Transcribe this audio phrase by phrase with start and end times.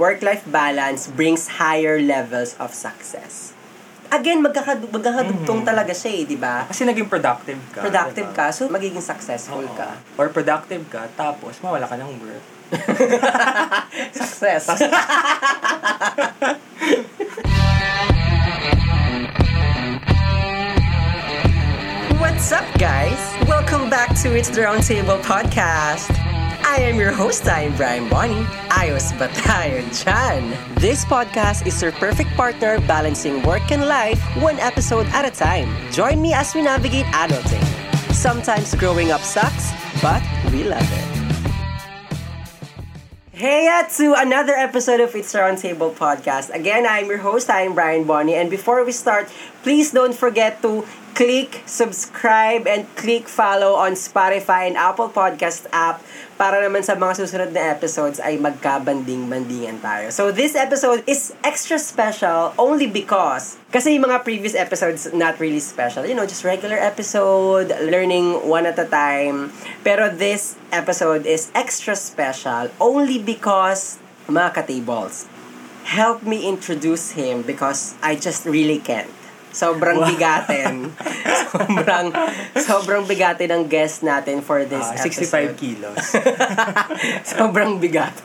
[0.00, 3.52] work-life balance brings higher levels of success.
[4.08, 6.64] Again, magkakad- magkakadugtong talaga siya eh, di ba?
[6.64, 7.84] Kasi naging productive ka.
[7.84, 8.48] Productive diba?
[8.48, 9.76] ka, so magiging successful Oo.
[9.76, 10.00] ka.
[10.16, 12.44] Or productive ka, tapos mawala ka ng work.
[14.16, 14.72] Success.
[22.16, 23.20] What's up, guys?
[23.44, 26.29] Welcome back to It's the Round Table podcast.
[26.70, 28.46] I am your host, I'm Brian Bonnie.
[28.70, 30.54] Ayos ba tayo dyan?
[30.78, 35.66] This podcast is your perfect partner balancing work and life one episode at a time.
[35.90, 37.58] Join me as we navigate adulting.
[38.14, 40.22] Sometimes growing up sucks, but
[40.54, 41.10] we love it.
[43.34, 46.54] Hey uh, to another episode of It's Roundtable Podcast.
[46.54, 48.38] Again, I'm your host, I'm Brian Bonnie.
[48.38, 49.26] And before we start,
[49.66, 50.86] please don't forget to
[51.18, 56.00] click subscribe and click follow on Spotify and Apple Podcast app
[56.40, 60.08] para naman sa mga susunod na episodes ay magkabanding-bandingan tayo.
[60.08, 65.60] So this episode is extra special only because kasi yung mga previous episodes not really
[65.60, 66.08] special.
[66.08, 69.52] You know, just regular episode, learning one at a time.
[69.84, 75.28] Pero this episode is extra special only because mga ka-tables,
[75.84, 79.19] help me introduce him because I just really can't.
[79.50, 80.94] Sobrang bigatin.
[81.52, 82.06] sobrang
[82.54, 85.26] sobrang bigatin ng guest natin for this Ah, episode.
[85.56, 85.98] 65 kilos.
[87.34, 88.14] sobrang bigat.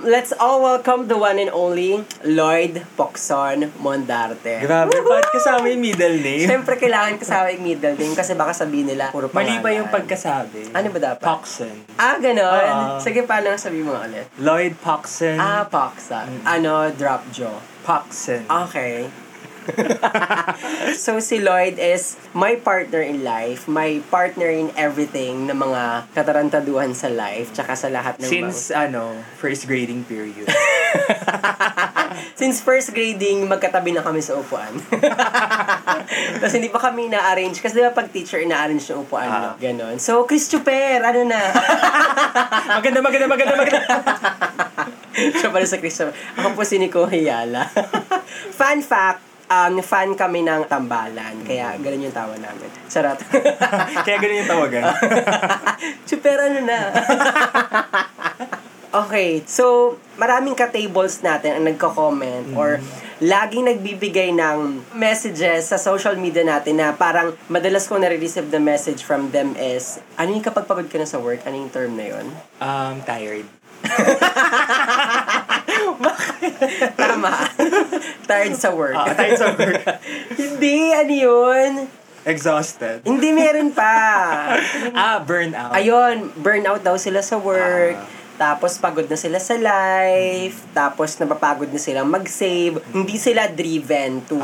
[0.00, 4.64] Let's all welcome the one and only Lloyd Pocson Mondarte.
[4.64, 6.48] Grabe, ba't kasama yung middle name?
[6.48, 9.60] Siyempre, kailangan kasama yung middle name kasi baka sabihin nila puro Mali pangalan.
[9.60, 10.72] pa yung pagkasabi.
[10.72, 11.20] Ano ba dapat?
[11.20, 11.76] Poxon.
[12.00, 12.48] Ah, ganon.
[12.48, 12.96] Oo.
[12.96, 14.24] Sige, paano sabihin mo ulit?
[14.40, 15.36] Lloyd Poxon.
[15.36, 16.24] Ah, Poxa.
[16.48, 17.52] Ano, drop jaw.
[17.84, 18.48] Poxon.
[18.48, 19.04] Okay.
[20.96, 26.92] so si Lloyd is my partner in life, my partner in everything na mga katarantaduhan
[26.92, 30.46] sa life, tsaka sa lahat ng Since, ano, first grading period.
[30.46, 30.56] mga...
[32.40, 34.72] Since first grading, magkatabi na kami sa upuan.
[36.40, 37.60] Tapos hindi pa kami na-arrange.
[37.60, 39.40] Kasi di ba pag teacher, ina-arrange yung upuan, Ah.
[39.40, 39.50] no?
[39.56, 39.96] Ganon.
[40.00, 41.38] So, Chris Chuper, ano na?
[42.74, 43.80] maganda, maganda, maganda, maganda.
[45.12, 46.16] Siya pala sa Chris Chuper.
[46.34, 47.68] Ako po si Nico Hiyala.
[48.50, 51.42] Fun fact, um, fan kami ng tambalan.
[51.42, 52.70] Kaya ganun yung tawa namin.
[52.86, 53.18] Sarap.
[54.06, 54.82] Kaya ganun yung tawagan.
[56.08, 56.78] Chuper, ano na?
[59.04, 62.78] okay, so maraming ka-tables natin ang nagko-comment or
[63.20, 69.04] laging nagbibigay ng messages sa social media natin na parang madalas ko nare-receive the message
[69.04, 71.44] from them is, ano yung kapag pagod ka na sa work?
[71.44, 72.26] Ano yung term na yun?
[72.62, 73.44] Um, tired.
[77.00, 77.32] Tama.
[78.24, 78.96] Tired sa work.
[78.96, 79.84] Ah, tired sa work.
[80.40, 81.72] Hindi, ano yun?
[82.24, 83.04] Exhausted.
[83.04, 83.96] Hindi, meron pa.
[84.92, 85.72] Ah, burnout.
[85.72, 87.96] Ayun, burnout daw sila sa work.
[88.40, 92.80] Tapos pagod na sila sa life, tapos napapagod na silang mag-save.
[92.88, 94.40] Hindi sila driven to,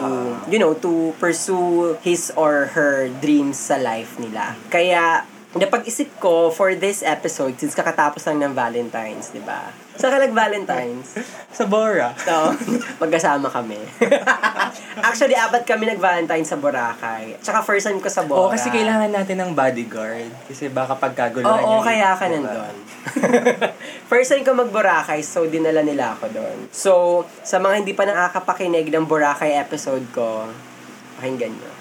[0.53, 4.53] you know, to pursue his or her dreams sa life nila.
[4.69, 5.25] Kaya,
[5.57, 9.86] napag-isip ko for this episode, since kakatapos lang ng Valentine's, di ba?
[9.97, 11.09] Saan ka nag-Valentine's?
[11.51, 12.13] Sa Bora.
[12.21, 12.53] So,
[13.01, 13.81] magkasama kami.
[15.09, 17.41] Actually, apat kami nag-Valentine sa Boracay.
[17.41, 18.45] Tsaka first time ko sa Bora.
[18.45, 20.29] Oo, kasi kailangan natin ng bodyguard.
[20.49, 22.77] Kasi baka pagkaguluhan Oo, yung- kaya ka nandun.
[24.11, 26.57] First time ko mag-Boracay, so dinala nila ako doon.
[26.75, 26.93] So,
[27.43, 30.51] sa mga hindi pa nakakapakinig ng Boracay episode ko,
[31.17, 31.76] pakinggan nyo.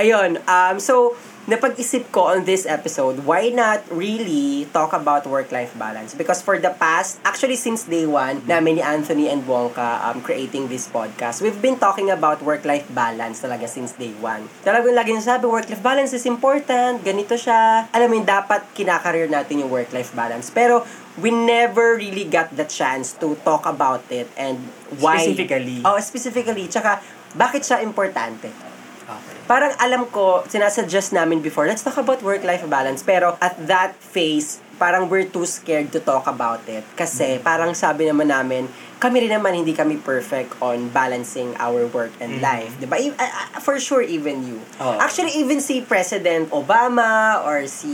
[0.00, 1.12] Ayun, um, so,
[1.44, 6.16] napag-isip ko on this episode, why not really talk about work-life balance?
[6.16, 10.72] Because for the past, actually since day one, namin ni Anthony and Wonka um, creating
[10.72, 14.48] this podcast, we've been talking about work-life balance talaga since day one.
[14.64, 17.84] Talagang lagi nasabi, work-life balance is important, ganito siya.
[17.92, 20.48] Alam mo yun, dapat kinakareer natin yung work-life balance.
[20.48, 20.80] Pero,
[21.20, 24.56] we never really got the chance to talk about it and
[24.96, 25.20] why.
[25.20, 25.84] Specifically.
[25.84, 26.72] Oh, specifically.
[26.72, 27.04] Tsaka,
[27.36, 28.69] bakit siya importante?
[29.10, 29.34] Okay.
[29.50, 33.02] Parang alam ko, sinasuggest namin before, let's talk about work-life balance.
[33.02, 36.86] Pero at that phase, parang we're too scared to talk about it.
[36.94, 38.70] Kasi parang sabi naman namin,
[39.00, 42.76] kami rin naman hindi kami perfect on balancing our work and life.
[42.76, 43.00] Diba?
[43.00, 44.60] E- uh, For sure, even you.
[44.76, 44.96] Oo.
[45.00, 47.90] Actually, even si President Obama or si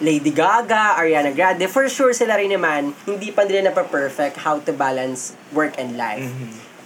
[0.00, 4.72] Lady Gaga, Ariana Grande, for sure sila rin naman, hindi pa nila na-perfect how to
[4.72, 6.24] balance work and life.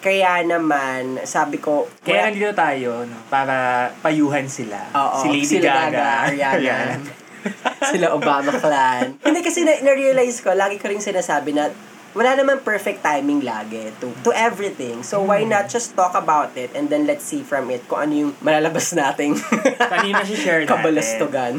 [0.00, 3.56] Kaya naman, sabi ko, Kaya wala- nandito tayo, no, para
[4.00, 4.80] payuhan sila.
[4.90, 6.08] Oo, si Lady sila Gaga.
[6.24, 6.96] Ariana.
[7.92, 9.16] sila Obama clan.
[9.18, 11.68] Hindi kasi na- na-realize ko, lagi ko rin sinasabi na
[12.10, 14.98] wala naman perfect timing lagi to to everything.
[15.00, 18.12] So why not just talk about it and then let's see from it kung ano
[18.18, 19.38] yung malalabas nating
[19.78, 20.74] Kanina si share natin.
[20.74, 21.54] kabalastugan.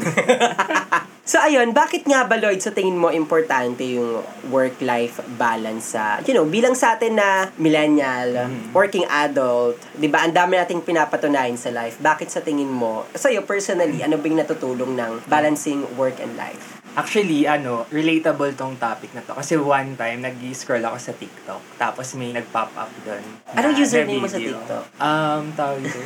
[1.22, 6.34] So ayun, bakit nga ba Lloyd sa tingin mo importante yung work-life balance sa, you
[6.34, 10.26] know, bilang sa atin na millennial, working adult, 'di ba?
[10.26, 11.94] Ang dami nating pinapatunayan sa life.
[12.02, 16.82] Bakit sa tingin mo, sa iyo personally, ano bang natutulong ng balancing work and life?
[16.92, 19.32] Actually, ano, relatable tong topic na to.
[19.32, 21.80] Kasi one time, nag-scroll ako sa TikTok.
[21.80, 23.24] Tapos may nag-pop up doon.
[23.56, 24.36] Anong na- username na mo sa.
[24.36, 24.84] TikTok?
[25.00, 26.00] Um, tawag ito.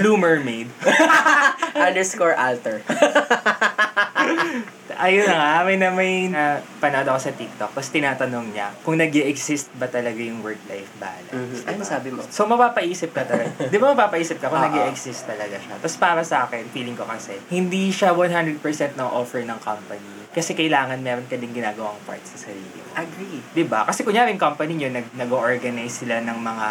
[0.00, 0.72] Blue Mermaid.
[1.76, 2.80] Underscore alter.
[5.02, 7.70] Ayun na nga, may na may na panood ako sa TikTok.
[7.72, 11.32] Tapos tinatanong niya kung nag exist ba talaga yung work-life balance.
[11.32, 11.64] Mhm.
[11.64, 11.88] Ano Diba?
[11.88, 12.20] sabi mo?
[12.28, 13.48] So, mapapaisip ka talaga.
[13.72, 14.68] Di ba mapapaisip ka kung Oo.
[14.68, 15.80] nag exist talaga siya?
[15.80, 18.60] Tapos para sa akin, feeling ko kasi, hindi siya 100%
[18.98, 20.28] ng offer ng company.
[20.32, 22.88] Kasi kailangan meron ka din ginagawang part sa sarili mo.
[22.96, 23.40] Agree.
[23.52, 23.84] 'di ba?
[23.84, 26.66] Kasi kunyari yung company nyo, nag, nag-organize sila ng mga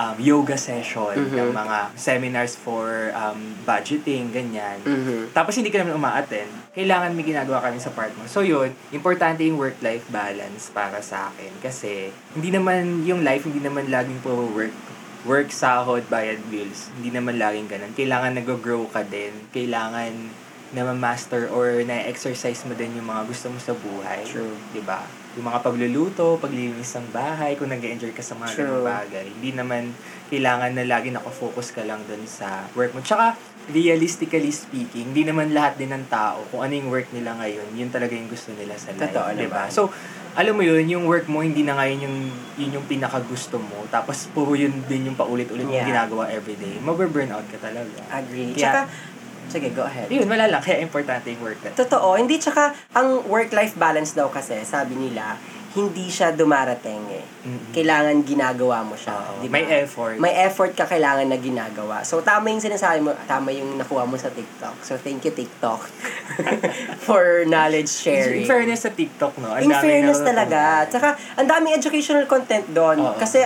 [0.00, 1.36] um, yoga session, Mhm.
[1.36, 4.80] ng mga seminars for um, budgeting, ganyan.
[4.84, 5.32] Mhm.
[5.32, 8.24] Tapos hindi ka naman uma-attend, kailangan may ginagawa kami sa part mo.
[8.24, 11.52] So yun, importante yung work-life balance para sa akin.
[11.60, 14.72] Kasi hindi naman yung life, hindi naman laging puro work
[15.22, 16.90] work, sahod, bayad bills.
[16.98, 17.94] Hindi naman laging ganun.
[17.94, 19.30] Kailangan nag-grow ka din.
[19.54, 20.10] Kailangan
[20.72, 24.24] na ma-master or na-exercise mo din yung mga gusto mo sa buhay.
[24.24, 24.56] True.
[24.72, 25.04] 'Di ba?
[25.36, 28.84] Yung mga pagluluto, paglinis ng bahay, kung nag enjoy ka sa mga True.
[28.84, 29.32] bagay.
[29.32, 29.92] Hindi naman
[30.28, 33.00] kailangan na lagi nakafocus ka lang dun sa work mo.
[33.00, 33.36] Tsaka,
[33.72, 37.88] realistically speaking, hindi naman lahat din ng tao, kung ano yung work nila ngayon, yun
[37.88, 39.08] talaga yung gusto nila sa life.
[39.08, 39.64] Totoo di ba?
[39.64, 39.72] naman.
[39.72, 39.88] So,
[40.32, 42.16] alam mo yun, yung work mo, hindi na ngayon yung,
[42.56, 43.84] yun yung pinakagusto mo.
[43.88, 45.84] Tapos, puro yun din yung paulit-ulit Yeah.
[45.84, 46.76] yung ginagawa everyday.
[46.80, 48.00] Mababurnout ka talaga.
[48.10, 48.52] Agree.
[48.52, 48.80] Kaya- Tsaka,
[49.46, 50.06] sige, go ahead.
[50.06, 50.60] Yun, wala lang.
[50.60, 51.58] Kaya importante yung work.
[51.60, 52.14] na- Totoo.
[52.14, 55.34] Hindi, tsaka, ang work-life balance daw kasi, sabi nila,
[55.72, 57.24] hindi siya dumarating eh.
[57.42, 57.72] Mm-mm.
[57.72, 59.16] Kailangan ginagawa mo siya.
[59.16, 59.40] Oo.
[59.40, 59.56] di ba?
[59.56, 60.20] May effort.
[60.20, 62.04] May effort ka kailangan na ginagawa.
[62.04, 64.76] So, tama yung sinasabi mo, tama yung nakuha mo sa TikTok.
[64.82, 65.80] So, thank you, TikTok,
[67.00, 68.42] for knowledge sharing.
[68.42, 69.48] In fairness sa TikTok, no?
[69.50, 70.28] Ang In fairness natutunan.
[70.44, 70.60] talaga.
[70.86, 73.00] Tsaka, ang daming educational content doon.
[73.02, 73.16] Oo.
[73.16, 73.40] Kasi,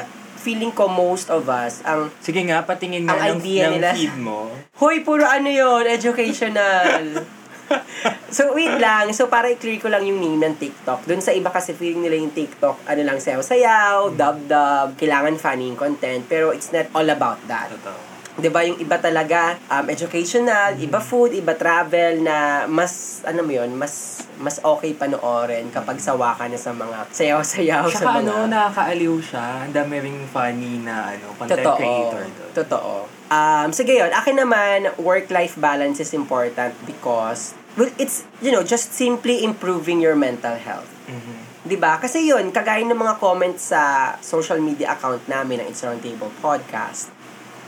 [0.47, 3.99] feeling ko most of us, ang, Sige nga, patingin Ang nga ng, idea ng nila-
[3.99, 4.47] feed mo.
[4.79, 7.27] Hoy, puro ano yon educational.
[8.37, 9.11] so, wait lang.
[9.11, 11.03] So, para i-clear ko lang yung name ng TikTok.
[11.03, 15.79] Doon sa iba kasi feeling nila yung TikTok, ano lang, sayaw-sayaw, dub-dub, kailangan funny yung
[15.79, 16.23] content.
[16.31, 17.75] Pero it's not all about that.
[17.75, 18.16] Totoo.
[18.37, 23.53] 'Di ba yung iba talaga um, educational, iba food, iba travel na mas ano mo
[23.53, 28.29] 'yun, mas mas okay panoorin kapag sawa ka na sa mga sayaw-sayaw sa Tsaka mga
[28.29, 29.65] ano, nakakaaliw siya.
[29.65, 31.79] Ang dami ring funny na ano, content Totoo.
[31.81, 32.51] creator doon.
[32.53, 32.95] Totoo.
[33.33, 34.13] Um, sige yun.
[34.13, 40.15] Akin naman, work-life balance is important because, well, it's, you know, just simply improving your
[40.15, 40.93] mental health.
[41.09, 41.47] Mhm.
[41.67, 41.99] 'Di ba?
[41.99, 46.31] Kasi yun, kagaya ng mga comments sa social media account namin ng It's Round Table
[46.39, 47.11] Podcast,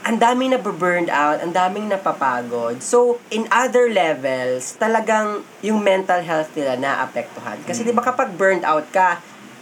[0.03, 2.79] ang daming na-burned out, ang daming napapagod.
[2.79, 7.59] So, in other levels, talagang yung mental health nila naapektuhan.
[7.67, 9.19] Kasi 'di ba kapag burned out ka,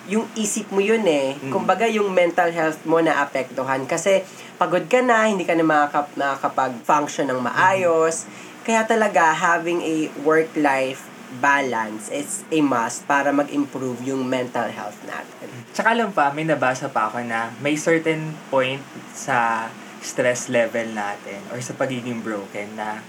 [0.08, 1.36] yung isip mo yun eh.
[1.36, 1.52] Mm.
[1.52, 4.24] Kumbaga yung mental health mo naapektuhan kasi
[4.56, 8.26] pagod ka na, hindi ka na makakap, makakapag-function ng maayos.
[8.64, 11.08] Kaya talaga having a work-life
[11.44, 15.52] balance is a must para mag-improve yung mental health natin.
[15.76, 18.80] Tsaka alam pa, may nabasa pa ako na may certain point
[19.12, 19.68] sa
[20.02, 23.02] stress level natin or sa pagiging broken na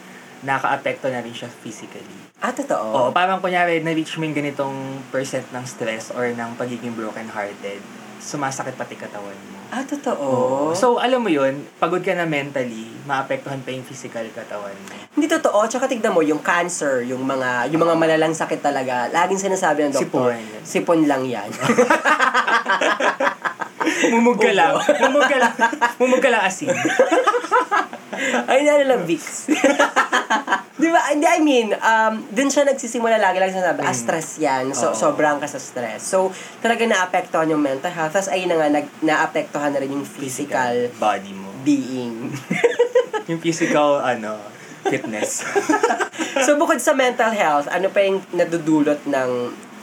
[0.42, 2.30] naka-apekto na rin siya physically.
[2.38, 2.86] Ah, totoo?
[2.94, 7.82] Oo, parang kunyari, na-reach mo yung ganitong percent ng stress or ng pagiging broken-hearted,
[8.22, 9.58] sumasakit pati katawan mo.
[9.68, 10.28] Ah, totoo?
[10.78, 14.94] So, alam mo yun, pagod ka na mentally, maapektuhan pa yung physical katawan mo.
[15.12, 15.66] Hindi totoo.
[15.66, 19.92] Tsaka tignan mo, yung cancer, yung mga yung mga malalang sakit talaga, laging sinasabi ng
[19.92, 20.64] doktor, Sipon.
[20.64, 21.50] sipon lang yan.
[24.08, 24.74] Mumug ka lang.
[25.00, 25.54] Mumug ka lang.
[25.96, 26.70] Mumug ka lang asin.
[28.46, 29.46] Ay, na lang, Vicks.
[30.74, 31.00] Di ba?
[31.08, 34.70] Hindi, I mean, um, dun siya nagsisimula lagi lang sinasabi, ah, stress yan.
[34.72, 34.92] So, Mm.
[34.92, 34.98] Oo.
[35.00, 36.02] sobrang ka sa stress.
[36.04, 38.14] So, talaga naapektuhan yung mental health.
[38.14, 41.50] Tapos, ayun na nga, nag, naapektuhan na rin yung physical body mo.
[41.60, 42.30] being.
[43.28, 44.40] Yung physical, ano,
[44.82, 45.44] fitness.
[46.48, 49.30] so, bukod sa mental health, ano pa yung nadudulot ng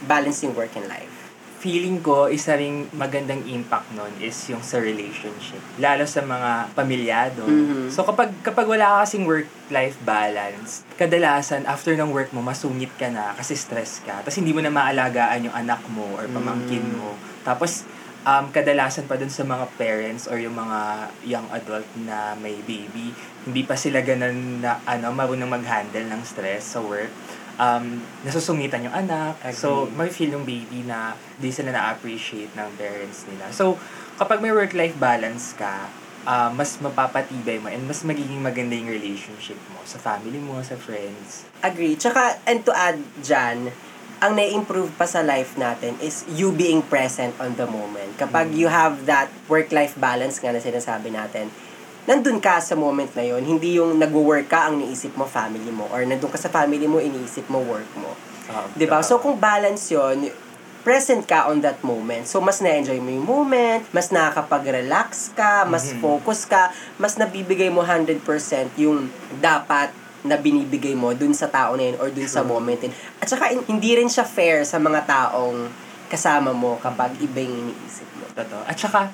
[0.02, 1.14] balancing work and life?
[1.56, 5.58] Feeling ko, isa ring magandang impact nun is yung sa relationship.
[5.80, 7.48] Lalo sa mga pamilyado.
[7.48, 7.88] Mhm.
[7.88, 13.08] So, kapag, kapag wala ka kasing work-life balance, kadalasan, after ng work mo, masungit ka
[13.08, 14.20] na kasi stress ka.
[14.20, 17.00] Tapos, hindi mo na maalagaan yung anak mo or pamangkin Mm.
[17.00, 17.16] mo.
[17.40, 17.88] Tapos,
[18.26, 23.14] um, kadalasan pa dun sa mga parents or yung mga young adult na may baby,
[23.46, 27.08] hindi pa sila ganun na, ano, marunong mag-handle ng stress sa work.
[27.56, 29.40] Um, nasusungitan yung anak.
[29.56, 29.96] So, Agree.
[29.96, 33.48] may feel yung baby na di sila na-appreciate ng parents nila.
[33.48, 33.80] So,
[34.20, 35.88] kapag may work-life balance ka,
[36.26, 40.76] ah, mas mapapatibay mo and mas magiging maganda yung relationship mo sa family mo, sa
[40.76, 41.48] friends.
[41.64, 41.96] Agree.
[41.96, 43.72] Tsaka, and to add dyan,
[44.16, 48.16] ang na-improve pa sa life natin is you being present on the moment.
[48.16, 51.52] Kapag you have that work-life balance nga na sinasabi natin,
[52.06, 55.90] nandun ka sa moment na yon hindi yung nag-work ka ang niisip mo family mo
[55.90, 58.14] or nandun ka sa family mo iniisip mo work mo.
[58.46, 59.02] Ah, 'Di ba?
[59.02, 60.30] So kung balance 'yon,
[60.86, 62.30] present ka on that moment.
[62.30, 65.98] So mas na-enjoy mo yung moment, mas nakakapag-relax ka, mas Mhm.
[65.98, 69.10] focus ka, mas nabibigay mo 100% yung
[69.42, 69.90] dapat
[70.22, 72.94] na binibigay mo dun sa tao na yun or dun sa moment yun.
[73.18, 75.70] At saka hin- hindi rin siya fair sa mga taong
[76.06, 78.26] kasama mo kapag iba yung iniisip mo.
[78.30, 78.62] Totoo.
[78.62, 79.10] At saka,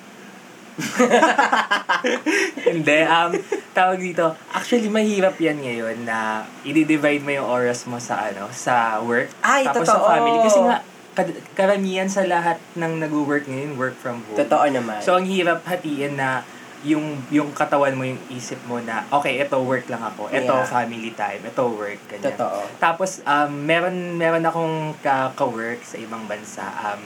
[2.68, 3.32] hindi, um,
[3.72, 8.98] tawag dito, actually, mahirap yan ngayon na i-divide mo yung oras mo sa, ano, sa
[9.00, 10.02] work, Ay, tapos totoo.
[10.02, 10.38] sa family.
[10.42, 10.76] Kasi nga,
[11.12, 14.38] kad- karamihan sa lahat ng nag-work ngayon, work from home.
[14.38, 14.98] Totoo naman.
[15.00, 16.42] So, ang hirap hatiin na
[16.82, 20.66] yung yung katawan mo, yung isip mo na, okay, ito work lang ako, ito Yeah.
[20.66, 22.34] family time, ito work, ganyan.
[22.34, 22.58] Totoo.
[22.82, 26.66] Tapos, um, meron, meron akong ka- ka-work sa ibang bansa.
[26.82, 26.98] Um,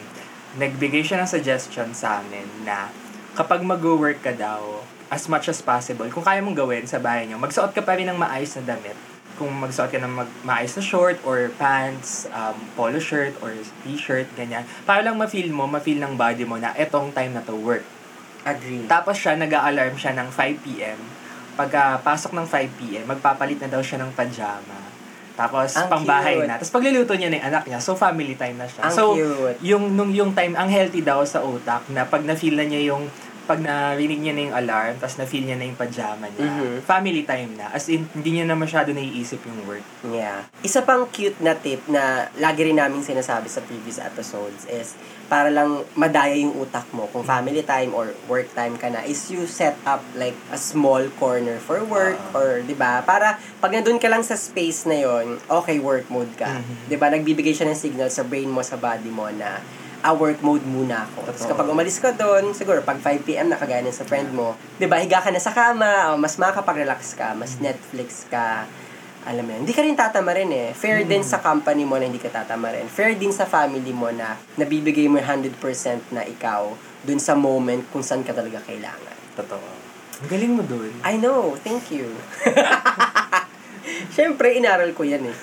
[0.56, 2.88] nagbigay siya ng suggestion sa amin na
[3.36, 4.80] kapag mag-work ka daw,
[5.12, 8.08] as much as possible, kung kaya mong gawin sa bahay niyo, magsuot ka pa rin
[8.08, 8.96] ng maayos na damit.
[9.36, 13.52] Kung magsuot ka ng mag- maayos na short or pants, um, polo shirt or
[13.84, 14.64] t-shirt, ganyan.
[14.88, 17.84] Para lang ma-feel mo, ma-feel ng body mo na etong time na to work.
[18.48, 18.88] Agree.
[18.88, 20.98] Tapos siya, nag-a-alarm siya ng 5pm.
[21.60, 24.96] Pagka pasok ng 5pm, magpapalit na daw siya ng pajama.
[25.36, 26.48] Tapos, Ang pangbahay cute.
[26.48, 26.56] na.
[26.56, 27.76] Tapos, pagluluto niya ng anak niya.
[27.76, 28.88] So, family time na siya.
[28.88, 29.60] Ang so, cute.
[29.60, 33.04] yung, nung, yung time, ang healthy daw sa utak na pag na-feel na niya yung
[33.46, 36.82] pag narinig niya na yung alarm, tapos na-feel niya na yung pajama niya, Mhm.
[36.82, 37.70] family time na.
[37.70, 39.86] As in, hindi niya na masyado naiisip yung work.
[40.04, 40.50] Yeah.
[40.60, 42.02] Isa pang cute na tip na
[42.36, 47.22] lagi rin namin sinasabi sa previous episodes is para lang madaya yung utak mo kung
[47.22, 51.58] family time or work time ka na is you set up like a small corner
[51.58, 52.38] for work Ah.
[52.38, 56.30] or 'di ba para pag nandun ka lang sa space na yon okay work mode
[56.34, 56.86] ka Mhm.
[56.86, 59.58] 'di ba nagbibigay siya ng signal sa brain mo sa body mo na
[60.04, 61.28] ah, work mode muna ako.
[61.30, 65.00] Tapos kapag umalis ka doon, siguro pag 5pm na kagaya sa friend mo, 'di ba
[65.00, 68.66] higa ka na sa kama, oh, mas makakapag-relax ka, mas Netflix ka,
[69.26, 70.70] alam mo yun, hindi ka rin tatama rin eh.
[70.70, 72.86] Fair din sa company mo na hindi ka tatama rin.
[72.86, 76.70] Fair din sa family mo na nabibigay mo yung 100% na ikaw
[77.02, 79.16] dun sa moment kung saan ka talaga kailangan.
[79.34, 79.68] Totoo.
[80.22, 80.94] Ang galing mo dun.
[81.02, 82.06] I know, thank you.
[84.12, 85.36] Siyempre, inaral ko yan eh.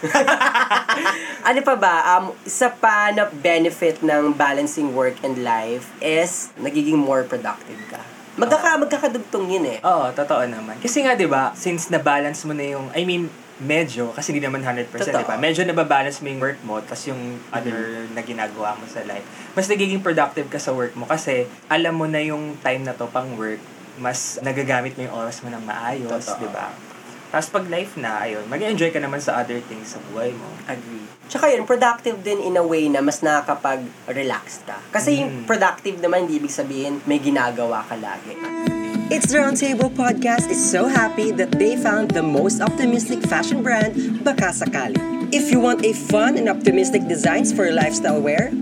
[1.49, 6.97] ano pa ba, um, isa pa na benefit ng balancing work and life is nagiging
[6.97, 8.01] more productive ka.
[8.33, 9.79] Magkaka, magkakadugtong yun eh.
[9.85, 10.81] Oo, totoo naman.
[10.81, 13.29] Kasi nga, di ba, since na-balance mo na yung, I mean,
[13.61, 15.21] medyo, kasi hindi naman 100%, Totoo.
[15.21, 15.37] di ba?
[15.37, 19.25] Medyo nababalance mo yung work mo, tas yung other na ginagawa mo sa life.
[19.53, 23.05] Mas nagiging productive ka sa work mo kasi alam mo na yung time na to
[23.13, 23.61] pang work,
[24.01, 26.73] mas nagagamit mo yung oras mo ng maayos, di ba?
[27.33, 30.45] Tapos pag life na, ayun, mag-enjoy ka naman sa other things sa buhay mo.
[30.69, 31.01] Agree.
[31.25, 34.77] Tsaka yun, productive din in a way na mas nakakapag-relax ka.
[34.93, 35.45] Kasi yung Mm.
[35.49, 38.37] productive naman, hindi ibig sabihin may ginagawa ka lagi.
[39.09, 44.21] It's the Roundtable Podcast is so happy that they found the most optimistic fashion brand,
[44.21, 45.01] Baka Sakali.
[45.33, 48.53] If you want a fun and optimistic designs for your lifestyle wear,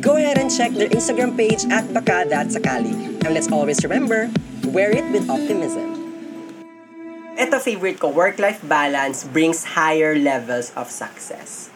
[0.00, 3.20] go ahead and check their Instagram page at Baka.sakali.
[3.28, 4.32] And let's always remember,
[4.72, 5.95] wear it with optimism.
[7.36, 11.68] Ito favorite ko, work-life balance brings higher levels of success.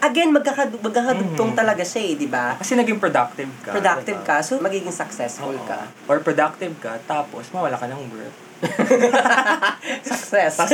[0.00, 1.58] Again, magkakad- magkakadugtong Mhm.
[1.58, 2.56] talaga siya eh, di ba?
[2.56, 3.74] Kasi naging productive ka.
[3.74, 4.28] Productive diba?
[4.32, 5.66] ka, so magiging successful Oo.
[5.66, 5.90] ka.
[6.08, 8.34] Or productive ka, tapos mawala ka ng work.
[10.08, 10.56] Success.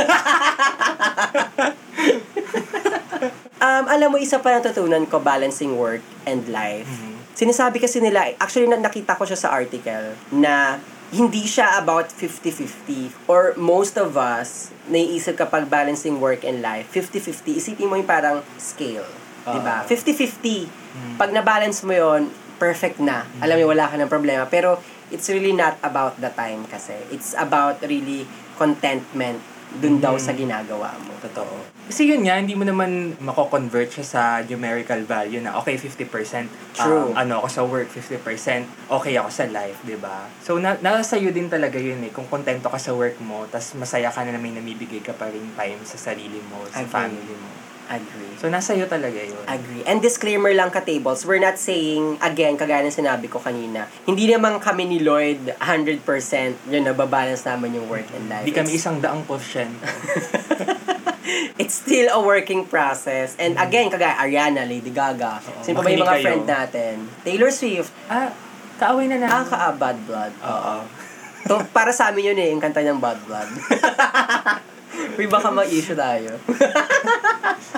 [3.59, 6.87] um, alam mo, isa pa natutunan ko, balancing work and life.
[6.87, 7.15] Mhm.
[7.35, 10.79] Sinasabi kasi nila, actually na nakita ko siya sa article, na
[11.17, 13.25] hindi siya about 50-50.
[13.25, 18.45] Or most of us, naiisip kapag balancing work and life, 50-50, isipin mo yung parang
[18.61, 19.09] scale.
[19.47, 19.83] di ba?
[19.83, 19.89] Ah.
[19.89, 20.67] 50-50.
[20.67, 21.15] Mhm.
[21.23, 23.23] Pag na-balance mo yon perfect na.
[23.39, 24.43] Alam mo, wala ka ng problema.
[24.51, 24.83] Pero,
[25.15, 26.99] it's really not about the time kasi.
[27.15, 28.27] It's about really
[28.59, 29.39] contentment
[29.77, 30.23] dun daw Mhm.
[30.23, 31.13] sa ginagawa mo.
[31.21, 31.75] Totoo.
[31.87, 37.15] Kasi yun nga, hindi mo naman mako-convert siya sa numerical value na okay, 50% True.
[37.15, 40.27] um, ano ako sa work, 50% okay ako sa life, di ba?
[40.43, 42.11] So, na, nasa sa'yo din talaga yun eh.
[42.11, 45.31] Kung kontento ka sa work mo, tas masaya ka na na may namibigay ka pa
[45.31, 46.91] rin time sa sarili mo, sa Agree.
[46.91, 47.51] family mo.
[47.87, 48.35] Agree.
[48.37, 49.39] So, nasa iyo talaga yun.
[49.47, 49.87] Agree.
[49.87, 54.27] And disclaimer lang ka tables, we're not saying, again, kagaya ng sinabi ko kanina, hindi
[54.27, 56.03] naman kami ni Lloyd 100%
[56.69, 58.43] yun, nababalance naman yung work and life.
[58.43, 59.87] Hindi kami isang daang porsyento.
[61.63, 63.39] it's still a working process.
[63.39, 65.63] And again, kagaya Ariana, Lady Gaga, Oo.
[65.63, 66.25] sino pa ba yung mga kayo.
[66.27, 66.95] friend natin?
[67.23, 68.35] Taylor Swift, ah,
[68.77, 69.33] kaaway na namin.
[69.33, 70.33] ah, ka-bad blood.
[70.43, 70.77] Oo.
[71.47, 73.47] To, para sa amin yun eh, yung kanta ng Bad Blood.
[75.19, 76.35] Uy, baka ma-issue tayo.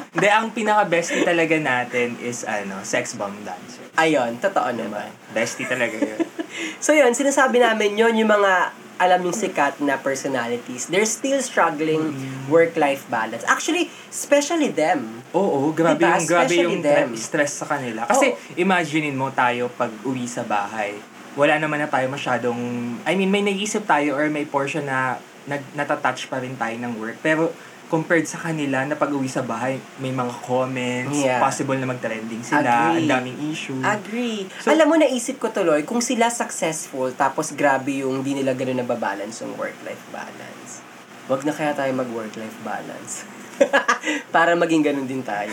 [0.09, 3.85] Hindi, ang pinaka-bestie talaga natin is, ano, sex bomb dancer.
[4.01, 5.13] Ayun, totoo naman.
[5.37, 6.21] Bestie talaga yun.
[6.83, 12.19] So yun, sinasabi namin yun, yung mga alam yung sikat na personalities, they're still struggling
[12.51, 13.47] work-life balance.
[13.47, 15.23] Actually, especially them.
[15.31, 16.19] Oo, grabe Diba?
[16.19, 17.09] yung, grabe Especially yung them.
[17.15, 18.11] stress sa kanila.
[18.11, 18.59] Kasi, Oo.
[18.59, 20.99] imaginein mo tayo pag uwi sa bahay,
[21.39, 22.59] wala naman na tayo masyadong,
[23.07, 26.99] I mean, may naiisip tayo or may portion na nag, natatouch pa rin tayo ng
[26.99, 27.23] work.
[27.23, 27.55] Pero,
[27.89, 31.41] compared sa kanila na pag uwi sa bahay, may mga comments, Yeah.
[31.41, 33.09] possible na mag-trending sila, Agree.
[33.09, 33.81] ang daming issue.
[33.81, 34.45] Agree.
[34.61, 38.85] So- Alam mo, naisip ko tuloy, kung sila successful, tapos grabe yung di nila ganun
[38.85, 40.85] nababalance yung work-life balance.
[41.27, 43.25] Wag na kaya tayo mag-work-life balance.
[44.37, 45.53] Para maging ganun din tayo.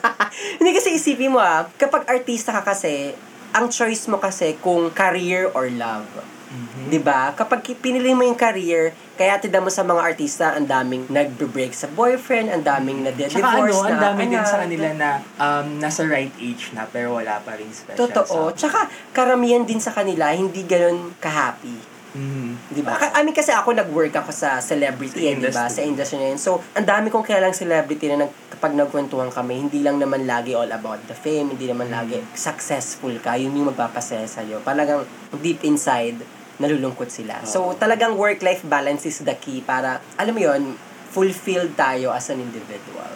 [0.60, 3.16] Hindi kasi isipin mo ah, kapag artista ka kasi,
[3.52, 6.08] ang choice mo kasi kung career or love.
[6.52, 6.84] Mhm.
[6.86, 7.32] 'Di ba?
[7.32, 11.88] Kapag pinili mo yung career, kaya tignan mo sa mga artista, ang daming nagbe-break sa
[11.88, 14.46] boyfriend, ang daming Tsaka na-divorce ano, ang na dami din anak.
[14.46, 18.52] sa kanila na um, nasa right age na pero wala pa rin special Totoo.
[18.52, 18.80] sa- Tsaka,
[19.10, 21.88] karamihan din sa kanila, hindi ganun ka-happy.
[22.12, 22.68] Mhm.
[22.68, 22.92] Di ba?
[22.94, 25.64] Ka- I mean, kasi ako nag-work ako sa celebrity, Sa eh, di ba?
[25.66, 26.36] Sa industry na yun.
[26.36, 30.52] So, ang dami kong kilalang celebrity na nag, kapag nagkwentuhan kami, hindi lang naman lagi
[30.52, 34.60] all about the fame, hindi naman lagi successful ka, yun yung magpapasaya sa'yo.
[34.60, 36.20] Talagang deep inside,
[36.62, 37.42] nalulungkot sila.
[37.42, 40.78] So, talagang work-life balance is the key para, alam mo yun,
[41.12, 43.10] fulfilled tayo as an individual.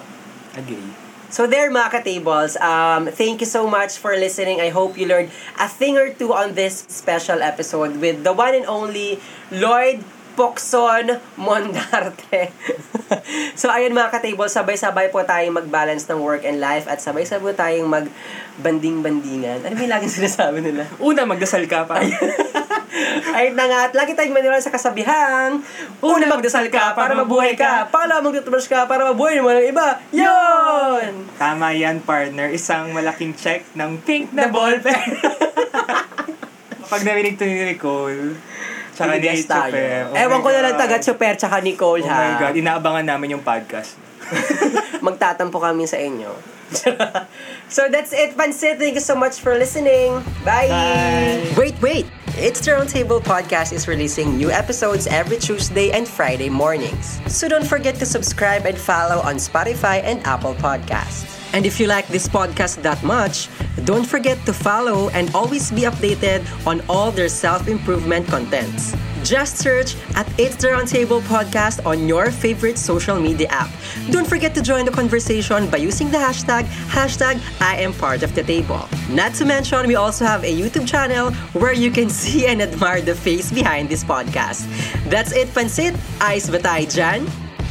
[0.58, 1.06] Agree.
[1.26, 4.62] So there mga ka-tables, um, thank you so much for listening.
[4.62, 8.54] I hope you learned a thing or two on this special episode with the one
[8.54, 9.18] and only
[9.50, 12.52] Lloyd Pocson Mondarte.
[13.60, 17.88] so ayun mga ka-tables, sabay-sabay po tayong mag-balance ng work and life at sabay-sabay tayong
[17.88, 19.64] mag-banding-bandingan.
[19.64, 20.84] Ano ba yung laging sinasabi nila?
[21.08, 22.04] Una, magdasal ka pa.
[23.36, 25.60] Ayun na nga, at lagi tayong maniwala sa kasabihang,
[26.00, 30.00] una magdasal ka para mabuhay ka, pangalawa magtutubrush ka para mabuhay mo ng iba.
[30.16, 31.28] Yon!
[31.36, 32.48] Tama yan, partner.
[32.48, 35.20] Isang malaking check ng pink na ballpen.
[36.86, 38.38] Pag narinig to ni Nicole,
[38.96, 39.28] tsaka ni.
[39.36, 40.00] Chuper.
[40.08, 40.82] oh Ewan my ko na lang God.
[40.88, 42.16] taga Chuper tsaka Nicole Oh ha.
[42.16, 44.00] my God, inaabangan namin yung podcast.
[45.06, 46.32] Magtatampo kami sa inyo.
[47.70, 48.82] so that's it, Pansit.
[48.82, 50.18] Thank you so much for listening.
[50.42, 50.66] Bye!
[50.66, 51.38] Bye!
[51.54, 52.06] Wait, wait!
[52.34, 57.22] It's the Roundtable Podcast is releasing new episodes every Tuesday and Friday mornings.
[57.30, 61.35] So don't forget to subscribe and follow on Spotify and Apple Podcasts.
[61.56, 63.48] And if you like this podcast that much,
[63.88, 68.92] don't forget to follow and always be updated on all their self-improvement contents.
[69.24, 73.72] Just search at It's the Roundtable Podcast on your favorite social media app.
[74.10, 78.34] Don't forget to join the conversation by using the hashtag, hashtag I am part of
[78.34, 78.86] the table.
[79.08, 83.00] Not to mention, we also have a YouTube channel where you can see and admire
[83.00, 84.68] the face behind this podcast.
[85.08, 85.96] That's it, Pansit.
[86.20, 87.24] Ice Batay Jan.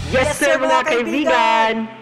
[0.09, 1.94] Yes, sir, mga kaibigan!